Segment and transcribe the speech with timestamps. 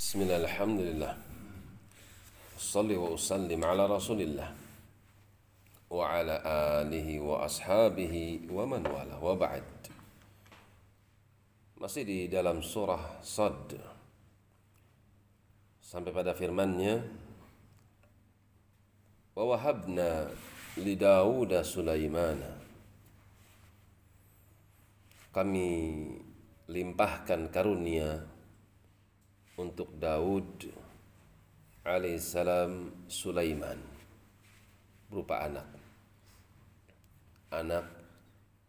[0.00, 1.12] بسم الله الحمد لله
[2.56, 4.48] أصلي وأسلم على رسول الله
[5.92, 6.34] وعلى
[6.80, 8.14] آله وأصحابه
[8.48, 9.68] ومن والاه وبعد
[11.76, 13.76] Masih di dalam surah Sad
[15.84, 17.04] Sampai pada firmannya
[19.36, 20.32] Wa wahabna
[20.80, 22.56] li Dawuda Sulaimana
[25.28, 25.68] Kami
[26.72, 28.39] limpahkan karunia
[29.60, 30.72] untuk Daud
[31.84, 33.76] alaihissalam Sulaiman
[35.12, 35.68] berupa anak.
[37.52, 37.84] Anak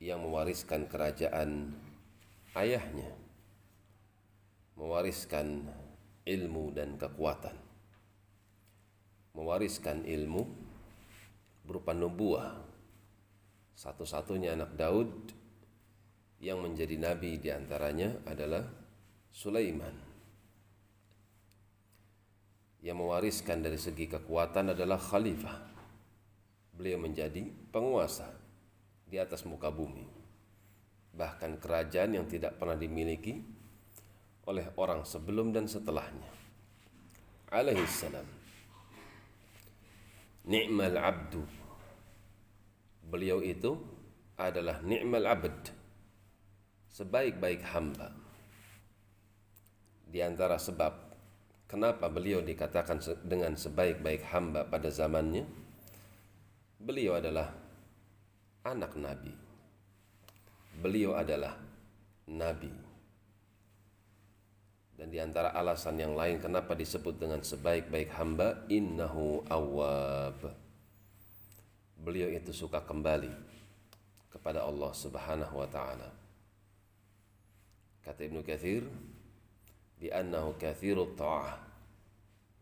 [0.00, 1.76] yang mewariskan kerajaan
[2.56, 3.12] ayahnya
[4.78, 5.66] mewariskan
[6.22, 7.58] ilmu dan kekuatan
[9.38, 10.42] mewariskan ilmu
[11.62, 12.58] berupa nubuah.
[13.78, 15.30] Satu-satunya anak Daud
[16.42, 18.66] yang menjadi nabi di antaranya adalah
[19.30, 20.17] Sulaiman
[22.88, 25.60] yang mewariskan dari segi kekuatan adalah khalifah.
[26.72, 28.32] Beliau menjadi penguasa
[29.04, 30.08] di atas muka bumi.
[31.12, 33.44] Bahkan kerajaan yang tidak pernah dimiliki
[34.48, 36.32] oleh orang sebelum dan setelahnya.
[37.52, 38.24] Alaihi salam.
[40.48, 41.44] Ni'mal abdu.
[43.04, 43.76] Beliau itu
[44.40, 45.76] adalah ni'mal abd.
[46.88, 48.16] Sebaik-baik hamba.
[50.08, 51.07] Di antara sebab
[51.68, 52.96] Kenapa beliau dikatakan
[53.28, 55.44] dengan sebaik-baik hamba pada zamannya?
[56.80, 57.52] Beliau adalah
[58.64, 59.36] anak nabi.
[60.80, 61.60] Beliau adalah
[62.24, 62.72] nabi.
[64.96, 70.40] Dan di antara alasan yang lain kenapa disebut dengan sebaik-baik hamba, innahu awwab.
[72.00, 73.30] Beliau itu suka kembali
[74.32, 76.08] kepada Allah Subhanahu wa taala.
[78.00, 78.88] Kata Ibnu Katsir,
[80.58, 81.58] kathiru ta'ah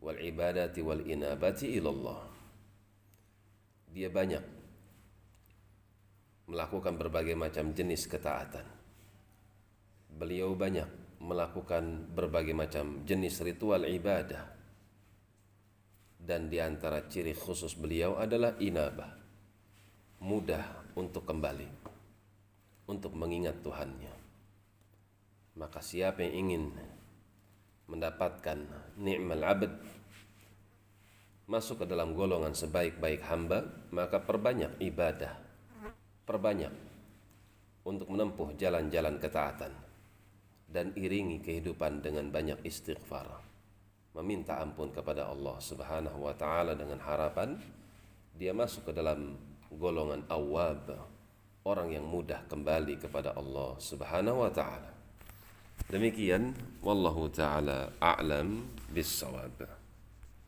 [0.00, 2.22] wal ibadati wal inabati ilallah
[3.96, 4.44] dia banyak
[6.46, 8.66] melakukan berbagai macam jenis ketaatan.
[10.12, 14.54] Beliau banyak melakukan berbagai macam jenis ritual ibadah.
[16.16, 19.14] Dan di antara ciri khusus beliau adalah inabah
[20.20, 21.68] mudah untuk kembali
[22.90, 24.14] untuk mengingat Tuhannya.
[25.56, 26.64] Maka siapa yang ingin
[27.86, 28.58] mendapatkan
[28.98, 29.72] ni'mal abad
[31.46, 33.62] masuk ke dalam golongan sebaik-baik hamba
[33.94, 35.46] maka perbanyak ibadah
[36.26, 36.74] perbanyak
[37.86, 39.70] untuk menempuh jalan-jalan ketaatan
[40.66, 43.38] dan iringi kehidupan dengan banyak istighfar.
[44.18, 47.54] Meminta ampun kepada Allah Subhanahu wa taala dengan harapan
[48.34, 49.38] dia masuk ke dalam
[49.70, 50.98] golongan awab
[51.62, 54.95] orang yang mudah kembali kepada Allah Subhanahu wa taala
[55.86, 56.50] Demikian
[56.82, 59.85] wallahu taala a'lam bis-shawab.